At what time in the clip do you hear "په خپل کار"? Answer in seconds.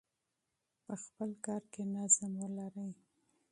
0.85-1.63